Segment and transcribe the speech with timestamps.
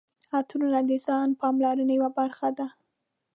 [0.37, 2.67] عطرونه د ځان پاملرنې یوه برخه ده.